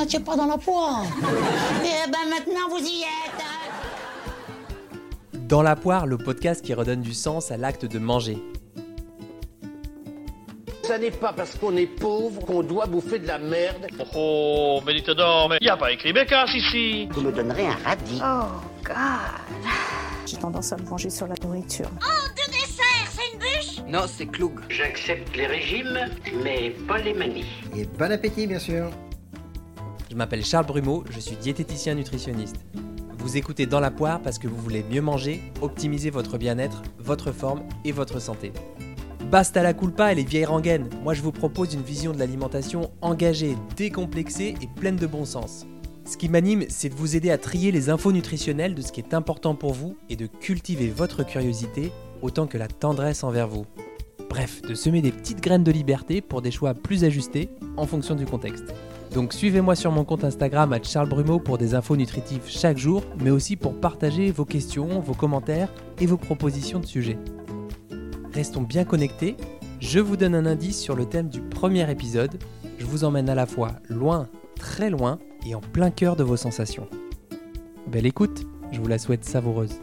n'étiez 0.00 0.20
pas 0.20 0.36
dans 0.36 0.46
la 0.46 0.58
poire. 0.58 1.04
Et 1.84 2.10
ben 2.10 2.28
maintenant 2.30 2.68
vous 2.70 2.84
y 2.84 3.02
êtes. 3.02 3.44
Dans 5.48 5.62
la 5.62 5.76
poire, 5.76 6.06
le 6.06 6.16
podcast 6.16 6.64
qui 6.64 6.74
redonne 6.74 7.02
du 7.02 7.12
sens 7.12 7.50
à 7.50 7.56
l'acte 7.56 7.84
de 7.84 7.98
manger. 7.98 8.38
Ça 10.84 10.98
n'est 10.98 11.10
pas 11.10 11.32
parce 11.32 11.54
qu'on 11.56 11.76
est 11.76 11.86
pauvre 11.86 12.44
qu'on 12.44 12.62
doit 12.62 12.86
bouffer 12.86 13.20
de 13.20 13.26
la 13.26 13.38
merde. 13.38 13.86
Oh, 14.14 14.80
mais 14.84 14.94
dites 14.94 15.10
donc, 15.10 15.50
mais 15.50 15.58
y 15.60 15.68
a 15.68 15.76
pas 15.76 15.92
écrit 15.92 16.12
Bécasse 16.12 16.52
ici 16.54 17.06
Vous 17.12 17.20
me 17.20 17.30
donnerez 17.30 17.66
un 17.66 17.76
radis. 17.84 18.20
Oh, 18.20 18.46
God. 18.84 18.94
J'ai 20.26 20.36
tendance 20.36 20.72
à 20.72 20.76
me 20.76 20.82
venger 20.82 21.10
sur 21.10 21.26
la 21.28 21.34
nourriture. 21.44 21.90
Non, 23.86 24.02
c'est 24.06 24.26
Cloug. 24.26 24.52
J'accepte 24.68 25.36
les 25.36 25.46
régimes, 25.46 25.98
mais 26.44 26.70
pas 26.86 26.98
les 26.98 27.12
manies. 27.12 27.44
Et 27.76 27.84
bon 27.84 28.12
appétit, 28.12 28.46
bien 28.46 28.60
sûr. 28.60 28.90
Je 30.10 30.16
m'appelle 30.16 30.44
Charles 30.44 30.66
Brumeau, 30.66 31.04
je 31.08 31.20
suis 31.20 31.36
diététicien 31.36 31.94
nutritionniste. 31.94 32.56
Vous 33.18 33.36
écoutez 33.36 33.66
Dans 33.66 33.78
la 33.78 33.92
poire 33.92 34.20
parce 34.20 34.40
que 34.40 34.48
vous 34.48 34.56
voulez 34.56 34.84
mieux 34.90 35.00
manger, 35.00 35.40
optimiser 35.62 36.10
votre 36.10 36.36
bien-être, 36.36 36.82
votre 36.98 37.30
forme 37.30 37.62
et 37.84 37.92
votre 37.92 38.20
santé. 38.20 38.52
Basta 39.30 39.62
la 39.62 39.72
culpa 39.72 40.10
et 40.10 40.16
les 40.16 40.24
vieilles 40.24 40.46
rengaines. 40.46 40.90
Moi, 41.04 41.14
je 41.14 41.22
vous 41.22 41.30
propose 41.30 41.74
une 41.74 41.82
vision 41.82 42.10
de 42.10 42.18
l'alimentation 42.18 42.90
engagée, 43.02 43.56
décomplexée 43.76 44.56
et 44.60 44.66
pleine 44.66 44.96
de 44.96 45.06
bon 45.06 45.24
sens. 45.24 45.64
Ce 46.04 46.16
qui 46.16 46.28
m'anime, 46.28 46.64
c'est 46.68 46.88
de 46.88 46.94
vous 46.96 47.14
aider 47.14 47.30
à 47.30 47.38
trier 47.38 47.70
les 47.70 47.88
infos 47.88 48.10
nutritionnelles 48.10 48.74
de 48.74 48.82
ce 48.82 48.90
qui 48.90 48.98
est 48.98 49.14
important 49.14 49.54
pour 49.54 49.74
vous 49.74 49.96
et 50.08 50.16
de 50.16 50.26
cultiver 50.26 50.88
votre 50.88 51.24
curiosité 51.24 51.92
autant 52.20 52.48
que 52.48 52.58
la 52.58 52.66
tendresse 52.66 53.22
envers 53.22 53.46
vous. 53.46 53.64
Bref, 54.30 54.62
de 54.62 54.74
semer 54.74 55.02
des 55.02 55.10
petites 55.10 55.40
graines 55.40 55.64
de 55.64 55.72
liberté 55.72 56.20
pour 56.20 56.40
des 56.40 56.52
choix 56.52 56.72
plus 56.72 57.02
ajustés 57.02 57.50
en 57.76 57.84
fonction 57.84 58.14
du 58.14 58.26
contexte. 58.26 58.72
Donc 59.12 59.32
suivez-moi 59.32 59.74
sur 59.74 59.90
mon 59.90 60.04
compte 60.04 60.22
Instagram 60.22 60.72
à 60.72 60.80
Charles 60.80 61.08
Brumeau 61.08 61.40
pour 61.40 61.58
des 61.58 61.74
infos 61.74 61.96
nutritives 61.96 62.44
chaque 62.46 62.78
jour, 62.78 63.02
mais 63.18 63.30
aussi 63.30 63.56
pour 63.56 63.74
partager 63.74 64.30
vos 64.30 64.44
questions, 64.44 65.00
vos 65.00 65.14
commentaires 65.14 65.68
et 66.00 66.06
vos 66.06 66.16
propositions 66.16 66.78
de 66.78 66.86
sujets. 66.86 67.18
Restons 68.32 68.62
bien 68.62 68.84
connectés, 68.84 69.36
je 69.80 69.98
vous 69.98 70.16
donne 70.16 70.36
un 70.36 70.46
indice 70.46 70.78
sur 70.78 70.94
le 70.94 71.06
thème 71.06 71.28
du 71.28 71.40
premier 71.40 71.90
épisode, 71.90 72.38
je 72.78 72.86
vous 72.86 73.02
emmène 73.02 73.28
à 73.28 73.34
la 73.34 73.46
fois 73.46 73.72
loin, 73.88 74.28
très 74.54 74.90
loin 74.90 75.18
et 75.44 75.56
en 75.56 75.60
plein 75.60 75.90
cœur 75.90 76.14
de 76.14 76.22
vos 76.22 76.36
sensations. 76.36 76.86
Belle 77.88 78.06
écoute, 78.06 78.46
je 78.70 78.80
vous 78.80 78.86
la 78.86 78.98
souhaite 78.98 79.24
savoureuse. 79.24 79.80